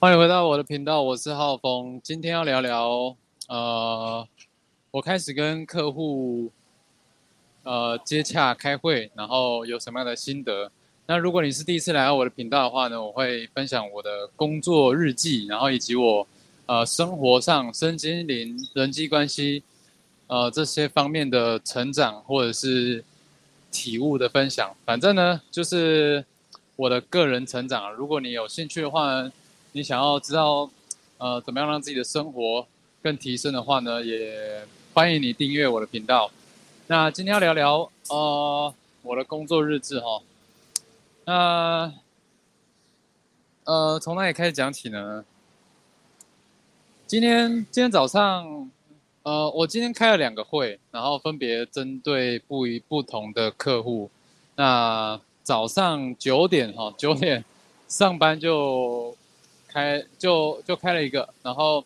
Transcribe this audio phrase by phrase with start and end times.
[0.00, 2.00] 欢迎回到我的频道，我是浩峰。
[2.02, 3.14] 今天要聊聊，
[3.48, 4.26] 呃，
[4.92, 6.50] 我开始跟客户
[7.64, 10.72] 呃接洽开会，然后有什么样的心得。
[11.04, 16.26] 那如果你是第一次来到我的频道的话呢，我会分享我的工作日记，然后以及我
[16.64, 19.62] 呃生活上、身心灵、人际关系
[20.28, 23.04] 呃这些方面的成长或者是
[23.70, 24.74] 体悟的分享。
[24.86, 26.24] 反正呢，就是
[26.76, 27.92] 我的个人成长。
[27.92, 29.30] 如果你有兴趣的话，
[29.72, 30.68] 你想要知道，
[31.18, 32.66] 呃，怎么样让自己的生活
[33.00, 34.02] 更提升的话呢？
[34.04, 36.28] 也欢迎你订阅我的频道。
[36.88, 40.22] 那今天要聊聊，呃，我的工作日志哈。
[41.24, 41.92] 那，
[43.62, 45.24] 呃，从哪里开始讲起呢？
[47.06, 48.68] 今天今天早上，
[49.22, 54.10] 呃，我今天开了两个会，然后分别针对不一不同的客户。
[54.56, 57.44] 那早上九点哈，九点
[57.86, 59.16] 上班就。
[59.72, 61.84] 开就就开了一个，然后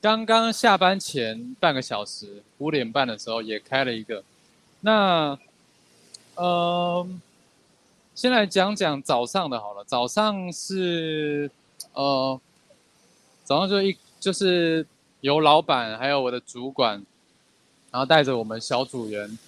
[0.00, 4.22] 刚刚下班前半个小时五点半的时候也开了一个。
[4.80, 5.36] 那
[6.36, 7.06] 呃，
[8.14, 9.82] 先来讲讲早上的好了。
[9.84, 11.50] 早上是
[11.94, 12.40] 呃，
[13.44, 14.86] 早上就一就是
[15.20, 17.04] 由老板还有我的主管，
[17.90, 19.38] 然后带着我们小组员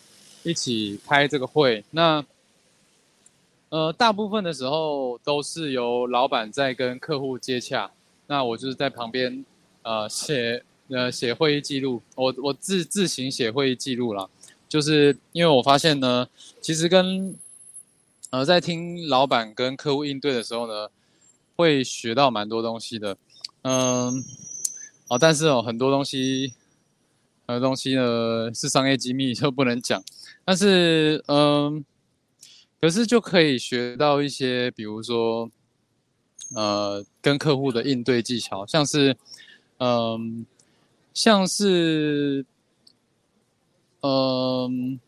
[0.43, 1.85] 一起开这个会。
[1.91, 2.25] 那
[3.69, 7.91] 呃，大部分的时候都是由老板在跟客户接洽，
[8.29, 9.45] 那我就是在旁边，
[9.83, 14.31] 呃，写呃写会议记录，我我自自行写会议记录了，
[14.69, 16.29] 就是因为我发现呢，
[16.61, 17.37] 其实跟
[18.31, 20.89] 呃在听老板跟客户应对的时候呢，
[21.57, 23.17] 会学到蛮多东西的，
[23.63, 24.25] 嗯，
[25.09, 26.53] 哦，但是哦很多东西，
[27.49, 30.01] 很多东西呢是商业机密就不能讲，
[30.45, 31.85] 但是嗯。
[32.87, 35.51] 可是就可以学到一些，比如说，
[36.55, 39.17] 呃，跟客户的应对技巧，像是，
[39.79, 40.47] 嗯，
[41.13, 42.47] 像是，
[44.03, 45.01] 嗯，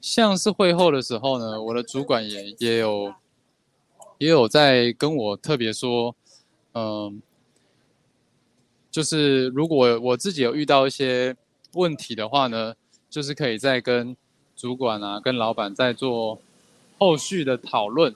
[0.00, 3.12] 像是会后的时候呢，我的主管也也有，
[4.18, 6.14] 也有在跟我特别说，
[6.74, 7.20] 嗯，
[8.92, 11.36] 就是如果我自己有遇到一些
[11.72, 12.76] 问题的话呢，
[13.10, 14.16] 就是可以再跟。
[14.56, 16.38] 主管啊，跟老板在做
[16.98, 18.14] 后续的讨论，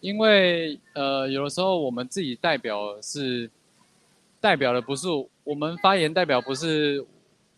[0.00, 3.50] 因为呃，有的时候我们自己代表是
[4.40, 5.08] 代表的不是
[5.42, 7.04] 我们发言代表不是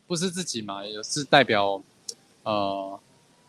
[0.06, 1.82] 不是自己嘛，也是代表
[2.44, 2.98] 呃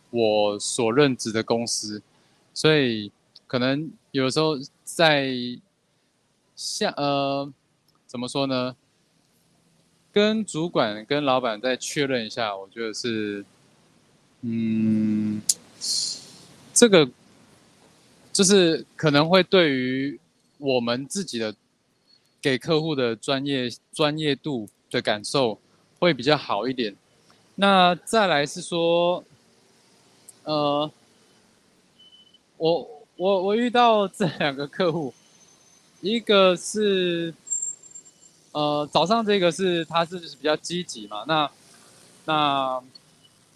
[0.10, 2.02] 我所任职的公司，
[2.54, 3.10] 所以
[3.48, 5.34] 可能有的时候在
[6.54, 7.50] 像呃
[8.06, 8.76] 怎么说呢，
[10.12, 13.46] 跟主管跟老板再确认一下，我觉得是。
[14.44, 15.40] 嗯，
[16.74, 17.08] 这个
[18.34, 20.20] 就是可能会对于
[20.58, 21.54] 我们自己的
[22.42, 25.60] 给客户的专业专业度的感受
[26.00, 26.96] 会比较好一点。
[27.54, 29.24] 那再来是说，
[30.44, 30.92] 呃，
[32.58, 35.14] 我我我遇到这两个客户，
[36.02, 37.32] 一个是
[38.54, 41.52] 呃早上这个是他是比较积极嘛，那
[42.26, 42.82] 那。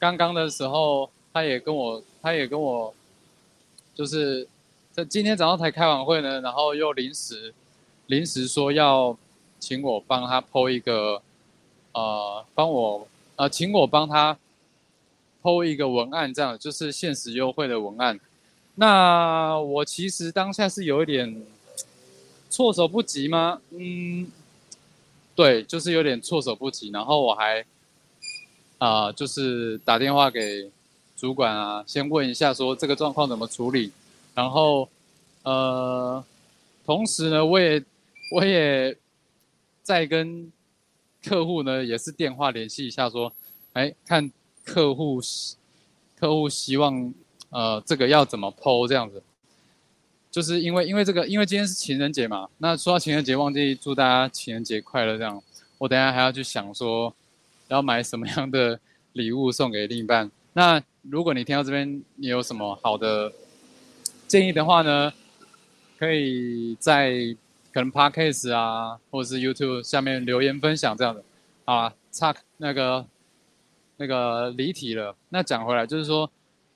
[0.05, 2.93] 刚刚的时候，他也跟我，他也跟我，
[3.95, 4.47] 就是
[4.91, 7.51] 在今天早上才开完会呢，然后又临时
[8.05, 9.17] 临时说要
[9.59, 11.19] 请我帮他剖一个，
[11.93, 14.37] 呃，帮我呃，请我帮他
[15.41, 18.19] 剖一个文案，这样就是限时优惠的文案。
[18.75, 21.43] 那我其实当下是有一点
[22.51, 23.59] 措手不及吗？
[23.71, 24.31] 嗯，
[25.33, 27.65] 对，就是有点措手不及，然后我还。
[28.77, 30.69] 啊，就是打电话给
[31.15, 33.91] 主管啊，先问一下说这个状况怎么处理，
[34.33, 34.89] 然后
[35.43, 36.21] 呃，
[36.85, 37.81] 同时呢，我也
[38.31, 38.95] 我也
[39.81, 40.51] 在跟
[41.23, 43.31] 客户呢也是电话联系一下说，
[43.73, 44.29] 哎，看
[44.65, 45.21] 客户
[46.19, 47.13] 客户希望
[47.49, 49.23] 呃这个要怎么剖这样子，
[50.29, 55.41] 就是因为因为这个因为今天是情人节嘛，那说到情人节，忘记祝大家情人节快乐这样，
[55.77, 57.15] 我等下还要去想说。
[57.67, 58.79] 要买什么样的
[59.13, 60.29] 礼物送给另一半？
[60.53, 63.31] 那如果你听到这边，你有什么好的
[64.27, 65.11] 建议的话呢？
[65.97, 67.35] 可以在
[67.73, 71.23] 可能 Podcast 啊，或者是 YouTube 下面留言分享这样的。
[71.63, 73.05] 啊，差那个
[73.97, 75.15] 那个离题了。
[75.29, 76.29] 那讲回来就是说，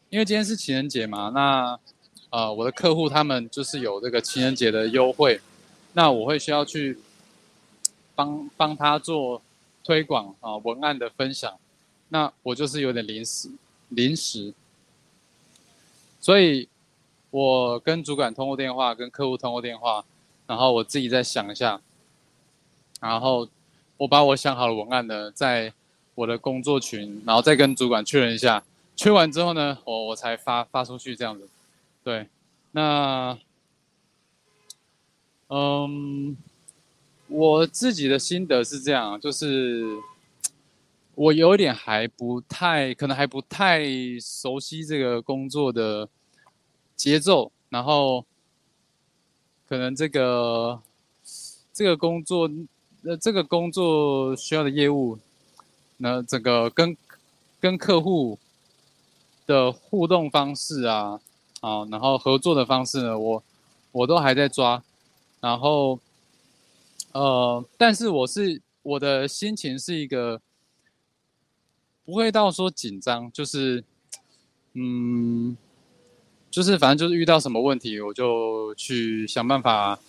[0.09, 1.77] 因为今天是情人节嘛，那
[2.29, 5.39] 呃我的客户他们就是有这个情人节的优惠，
[5.93, 6.97] 那我会需要去
[8.15, 9.41] 帮帮他做。
[9.89, 11.57] 推广啊，文案的分享，
[12.09, 13.49] 那我就是有点临时，
[13.87, 14.53] 临时，
[16.19, 16.69] 所以
[17.31, 20.05] 我跟主管通过电话，跟客户通过电话，
[20.45, 21.81] 然后我自己再想一下，
[23.01, 23.49] 然后
[23.97, 25.73] 我把我想好的文案呢，在
[26.13, 28.63] 我的工作群，然后再跟主管确认一下，
[28.95, 31.49] 确认完之后呢，我我才发发出去这样子。
[32.03, 32.27] 对，
[32.73, 33.35] 那
[35.47, 36.37] 嗯，
[37.29, 39.85] 我自己的心得是这样，就是
[41.15, 43.85] 我有点还不太，可能还不太
[44.19, 46.09] 熟悉这个工作的
[46.95, 48.25] 节奏，然后。
[49.69, 50.81] 可能这个
[51.71, 52.49] 这个工作，
[53.03, 55.19] 呃，这个工作需要的业务，
[55.97, 56.97] 那这个跟
[57.59, 58.39] 跟客户
[59.45, 61.21] 的互动方式啊，
[61.61, 63.43] 啊，然后合作的方式呢，我
[63.91, 64.81] 我都还在抓，
[65.39, 65.99] 然后
[67.11, 70.41] 呃，但是我是我的心情是一个
[72.05, 73.83] 不会到说紧张，就是
[74.73, 75.57] 嗯。
[76.51, 79.99] 就是反正就是遇到什么问题，我就去想办法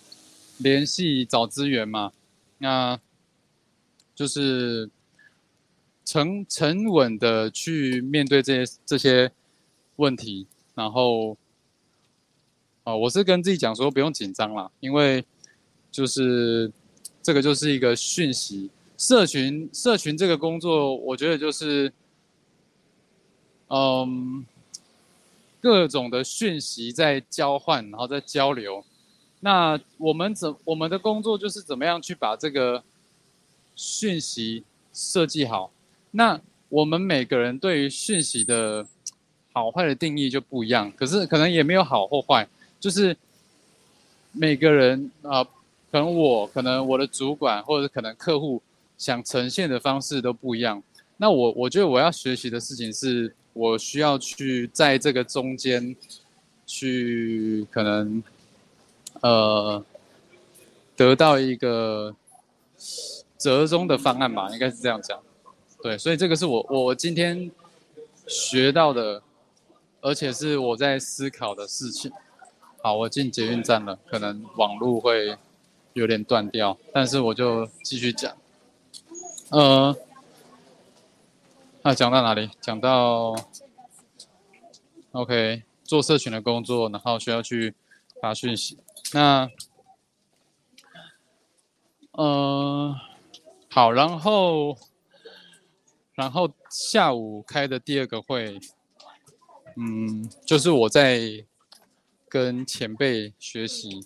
[0.57, 2.11] 联系找资源嘛。
[2.57, 2.99] 那
[4.15, 4.89] 就是
[6.03, 9.31] 沉沉稳的去面对这些这些
[9.97, 11.37] 问题，然后
[12.85, 15.23] 哦，我是跟自己讲说不用紧张啦，因为
[15.91, 16.71] 就是
[17.21, 21.91] 这个就是一个讯息社群社群这个工作，我觉得就是
[23.67, 24.45] 嗯。
[25.63, 28.83] 各种的讯息在交换，然后在交流。
[29.41, 32.83] 那我们怎我们的工作就是怎么样去把这个
[33.75, 35.71] 讯息设计好？
[36.09, 38.87] 那我们每个人对于讯息的
[39.53, 40.91] 好坏的定义就不一样。
[40.93, 43.15] 可是可能也没有好或坏，就是
[44.31, 45.47] 每个人啊，
[45.91, 48.61] 可能我可能我的主管或者可能客户
[48.97, 50.81] 想呈现的方式都不一样。
[51.17, 53.35] 那我我觉得我要学习的事情是。
[53.53, 55.93] 我需要去在这个中间，
[56.65, 58.23] 去可能，
[59.19, 59.83] 呃，
[60.95, 62.15] 得到一个
[63.37, 65.19] 折中的方案吧，应该是这样讲。
[65.83, 67.51] 对，所以这个是我我今天
[68.25, 69.21] 学到的，
[69.99, 72.09] 而且是我在思考的事情。
[72.81, 75.37] 好，我进捷运站了，可能网络会
[75.93, 78.35] 有点断掉，但是我就继续讲。
[79.49, 79.95] 呃。
[81.83, 82.47] 那讲到哪里？
[82.61, 83.35] 讲到
[85.13, 87.73] ，OK，做社群的工作，然后需要去
[88.21, 88.77] 发讯息。
[89.13, 89.49] 那，
[92.11, 92.95] 呃，
[93.67, 94.77] 好，然后，
[96.13, 98.59] 然后下午开的第二个会，
[99.75, 101.43] 嗯，就是我在
[102.29, 104.05] 跟前辈学习，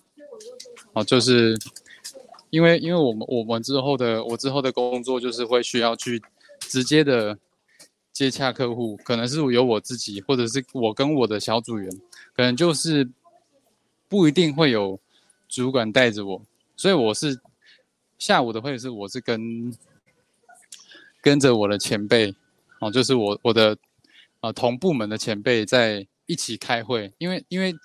[0.96, 1.54] 哦，就是
[2.48, 6.20] 因为因为我们我们之后的我之后的工作就是会需要去
[6.58, 7.38] 直接的。
[8.16, 11.90] 接洽客户可能是由我自己，或者是我跟我的小组员，
[12.34, 13.06] 可能就是
[14.08, 14.98] 不一定会有
[15.50, 16.40] 主管带着我，
[16.78, 17.38] 所以我是
[18.16, 19.70] 下午的会是我是跟
[21.20, 22.34] 跟着我的前辈
[22.80, 23.76] 哦，就是我我的
[24.40, 27.76] 呃同部门的前辈在一起开会，因为因为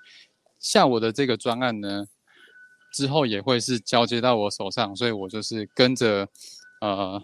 [0.59, 2.07] 下午的这个专案呢
[2.91, 6.27] 之后也会是交接到我手上，所以我就是跟着
[6.81, 7.23] 呃。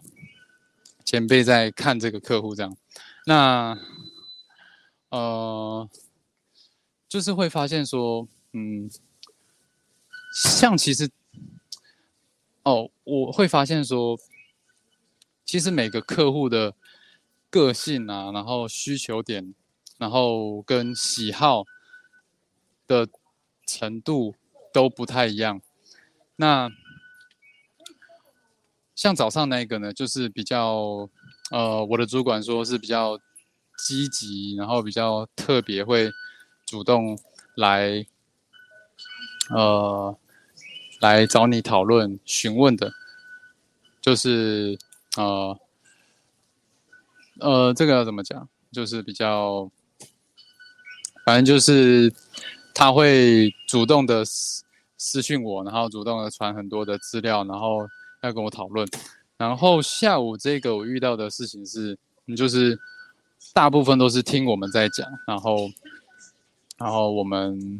[1.06, 2.78] 前辈在看这个客户，这样，
[3.26, 3.80] 那，
[5.08, 5.90] 呃，
[7.08, 8.90] 就是会发现说，嗯，
[10.34, 11.10] 像其实，
[12.64, 14.20] 哦，我会发现说，
[15.46, 16.76] 其实每个客户的
[17.50, 19.56] 个性啊，然后需求点，
[19.98, 21.64] 然后跟喜好
[22.86, 23.08] 的
[23.66, 24.36] 程度
[24.78, 25.60] 都不太一样，
[26.36, 26.70] 那。
[29.04, 31.08] 像早上那个呢，就是比较，
[31.52, 33.20] 呃，我的主管说是比较
[33.78, 36.12] 积极，然后比较特别，会
[36.66, 37.16] 主动
[37.54, 38.04] 来，
[39.52, 40.18] 呃，
[41.00, 42.92] 来找你讨论、询问的，
[44.02, 44.80] 就是
[45.16, 45.60] 呃，
[47.40, 48.50] 呃，这个要怎么讲？
[48.72, 49.70] 就是比较，
[51.24, 52.12] 反正就是
[52.74, 54.26] 他会主动的
[54.98, 57.88] 私私讯我，然后主动的传很多的资料，然后。
[58.22, 58.86] 要跟我讨论，
[59.38, 61.96] 然后下午这个我遇到的事情是，
[62.36, 62.78] 就是
[63.54, 65.70] 大部分都是听我们在讲，然后，
[66.80, 67.80] 然后我们，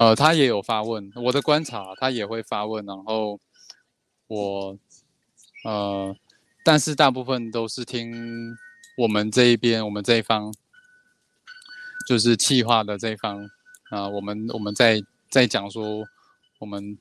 [0.00, 3.38] 呃，他也有发问，我的观察他也会发问，然后
[4.26, 4.76] 我，
[5.64, 6.16] 呃，
[6.64, 8.12] 但是大部分都是听
[8.98, 10.52] 我们这一边，我们这一方，
[12.08, 13.48] 就是气化的这一方，
[13.90, 16.04] 啊，我们我们在在讲说
[16.60, 16.96] 我们。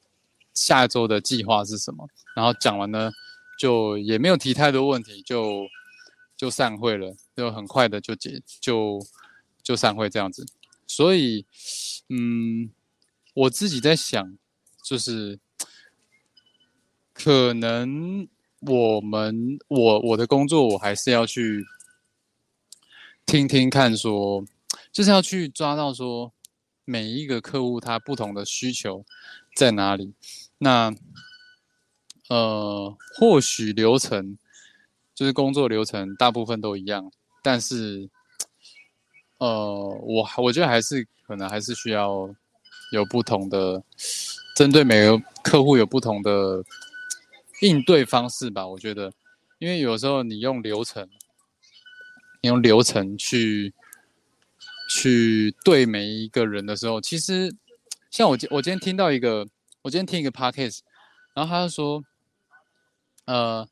[0.51, 2.05] 下周的计划是什么？
[2.35, 3.09] 然后讲完呢，
[3.57, 5.65] 就也没有提太多问题，就
[6.35, 8.99] 就散会了，就很快的就结就
[9.63, 10.45] 就散会这样子。
[10.85, 11.45] 所以，
[12.09, 12.69] 嗯，
[13.33, 14.37] 我自己在想，
[14.83, 15.39] 就是
[17.13, 18.27] 可能
[18.59, 21.65] 我们我我的工作我还是要去
[23.25, 24.43] 听听看，说
[24.91, 26.33] 就是要去抓到说
[26.83, 29.05] 每一个客户他不同的需求
[29.59, 30.13] 在哪里。
[30.57, 30.95] 那
[32.29, 34.37] 呃，或许流程
[35.13, 37.11] 就是工作流程大部分都一样，
[37.43, 38.09] 但是
[39.39, 42.33] 呃，我我觉得还是可能还是需要
[42.93, 43.83] 有不同的
[44.55, 46.63] 针对每个客户有不同的。
[47.61, 49.11] 应对方式吧，我觉得，
[49.57, 51.09] 因为有时候你用流程，
[52.39, 53.73] 你用流程去
[54.89, 57.53] 去对每一个人的时候，其实
[58.09, 59.47] 像我今我今天听到一个，
[59.81, 60.79] 我今天听一个 podcast，
[61.33, 62.03] 然后他就说，
[63.25, 63.67] 呃，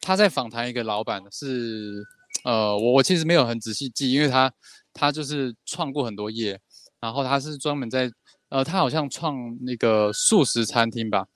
[0.00, 2.04] 他在访谈一个老板，是
[2.44, 4.52] 呃，我我其实没有很仔细记，因为他
[4.92, 6.60] 他就是创过很多业，
[7.00, 8.10] 然后他是专门在
[8.48, 11.26] 呃，他好像创那个素食餐厅吧，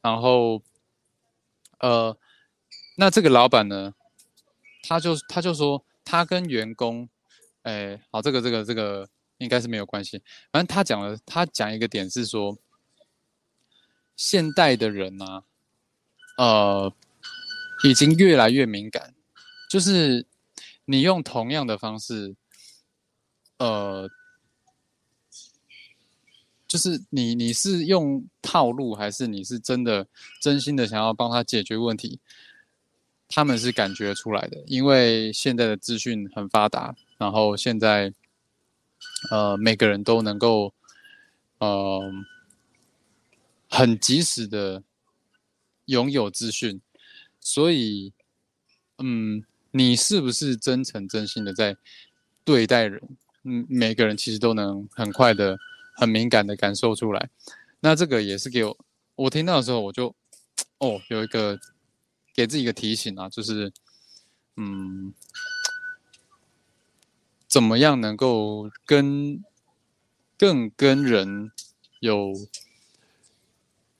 [0.00, 0.62] 然后。
[1.80, 2.16] 呃，
[2.96, 3.92] 那这个老板呢，
[4.84, 7.08] 他就他就说，他跟员工，
[7.62, 9.08] 哎，好，这个这个这个
[9.42, 10.22] 应该是没有关系。
[10.50, 12.56] 反正他讲了，他讲一个点是说，
[14.16, 15.44] 现代的人呢，
[16.38, 16.92] 呃，
[17.84, 19.14] 已经越来越敏感，
[19.68, 20.24] 就是
[20.84, 22.34] 你用同样的方式，
[23.58, 24.08] 呃。
[26.68, 30.06] 就是你，你是用套路，还是你是真的
[30.40, 32.18] 真心的想要帮他解决问题？
[33.28, 38.10] 他们是感觉出来的，因为现在的资讯很发达，然后现在，
[39.30, 40.72] 呃，每个人都能够，
[41.58, 42.00] 呃，
[43.68, 44.82] 很及时的
[45.86, 46.80] 拥有资讯，
[47.40, 48.12] 所以，
[48.98, 51.76] 嗯，你是不是真诚真心的在
[52.44, 53.00] 对待人？
[53.44, 55.58] 嗯，每个人其实都能很快的。
[55.94, 57.28] 很敏感的感受出来，
[57.80, 58.78] 那这个也是给我，
[59.14, 60.06] 我听到的时候我就，
[60.78, 61.60] 哦，有一个
[62.34, 63.70] 给自己一个提醒啊，就是，
[64.56, 65.12] 嗯，
[67.52, 69.44] 怎么样能够跟
[70.38, 71.52] 更跟人
[72.00, 72.32] 有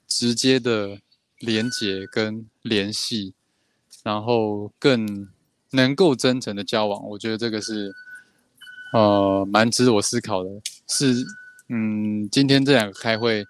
[0.07, 0.97] 直接的
[1.37, 3.35] 连接跟联系，
[4.01, 5.29] 然后更
[5.69, 7.93] 能够真诚的交往，我觉得这个是，
[8.91, 10.49] 呃，蛮值得我思考的，
[10.87, 11.23] 是。
[11.69, 13.45] 嗯，今天这两个开会，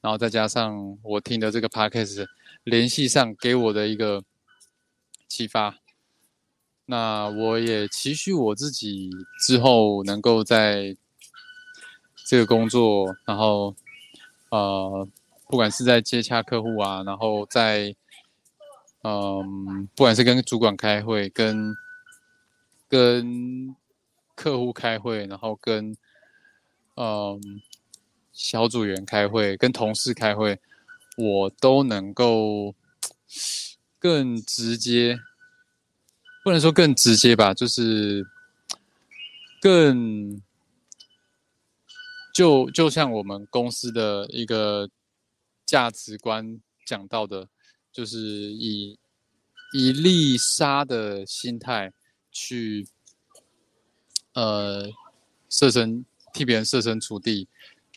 [0.00, 2.26] 然后再加上我听的这个 podcast
[2.62, 4.22] 联系上给我的一个
[5.28, 5.76] 启发，
[6.90, 10.96] 那我也期许我自己之后能够在
[12.24, 13.76] 这个工作，然后
[14.48, 15.06] 呃，
[15.48, 17.94] 不管是在接洽客户啊，然后在
[19.02, 21.76] 嗯，不管是跟主管开会，跟
[22.88, 23.76] 跟
[24.34, 25.94] 客户开会，然后跟
[26.96, 27.38] 嗯，
[28.32, 30.58] 小组员开会，跟同事开会，
[31.18, 32.74] 我都能够
[34.00, 35.20] 更直接，
[36.48, 38.26] 不能说更直接吧，就是
[39.60, 40.40] 更
[42.32, 44.88] 就就像我们公司的一个
[45.66, 47.46] 价值观讲到的，
[47.92, 48.98] 就是以
[49.74, 51.92] 以利杀的心态
[52.32, 52.88] 去
[54.32, 54.88] 呃
[55.50, 56.02] 设身。
[56.34, 57.48] 替别人设身处地，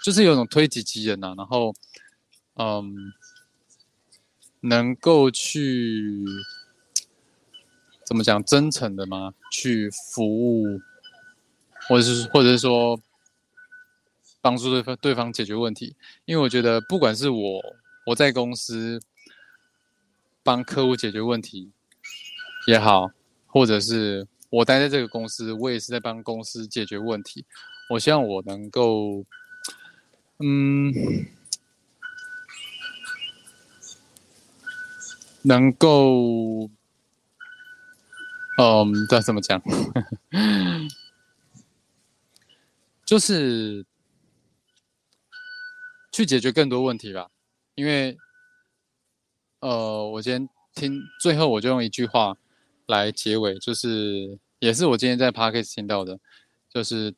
[0.03, 1.35] 就是有种推己及人呐。
[1.37, 1.75] 然后，
[2.55, 3.13] 嗯，
[4.61, 6.25] 能够去
[8.11, 9.33] 怎么讲，真诚的吗？
[9.53, 10.81] 去服务，
[11.87, 12.99] 或者是或者是说
[14.41, 15.95] 帮助对方对方解决问题。
[16.25, 17.61] 因为我觉得，不管是我
[18.07, 18.99] 我在公司
[20.43, 21.71] 帮客户解决问题
[22.67, 23.09] 也好，
[23.47, 27.45] 或者是我待在这个公司，我也是在帮公司解决问题。
[27.91, 29.23] 我希望我能够，
[30.39, 30.91] 嗯，
[35.43, 36.69] 能够，
[38.63, 39.59] 嗯，该怎么讲？
[43.03, 43.83] 就是
[46.11, 47.29] 去解决更多问题吧。
[47.73, 48.15] 因为，
[49.61, 52.37] 呃，我今天听最后，我就用一句话
[52.85, 56.19] 来结尾，就是也是我今天在 p a r k e s 听到的，
[56.69, 57.15] 就是。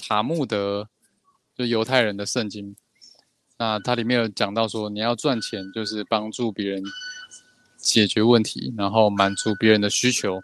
[0.00, 0.88] 塔木德
[1.56, 2.76] 就犹太人的圣经，
[3.58, 6.80] 那它里面有讲到说，你要赚钱就是帮助别人
[7.76, 10.40] 解决问题，然后满足别人的需求，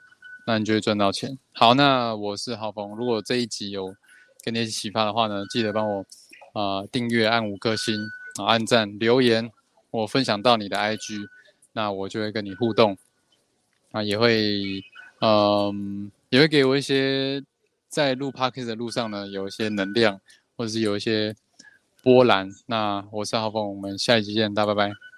[0.46, 1.38] 那你就会赚到钱。
[1.52, 3.94] 好，那我是郝峰，如果这一集有
[4.42, 6.04] 给你启发的话呢，记得帮我
[6.52, 8.00] 啊订阅、按五颗星
[8.38, 9.50] 啊、按赞、留言，
[9.90, 11.26] 我分享到你的 IG，
[11.72, 12.96] 那我就会跟你互动
[13.92, 14.82] 啊，也会
[15.20, 17.42] 嗯也会给我一些。
[17.86, 20.20] 在录 podcast 的路上呢，有一些能量，
[20.56, 21.32] 或者是有一些
[22.02, 22.50] 波澜。
[22.66, 25.13] 那我是浩峰，我们下一集见，大家拜拜。